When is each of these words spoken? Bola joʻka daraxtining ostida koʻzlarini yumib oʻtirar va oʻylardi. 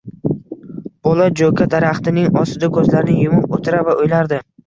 Bola 1.07 1.27
joʻka 1.41 1.67
daraxtining 1.75 2.39
ostida 2.43 2.71
koʻzlarini 2.79 3.27
yumib 3.29 3.55
oʻtirar 3.59 3.87
va 3.91 3.95
oʻylardi. 4.07 4.41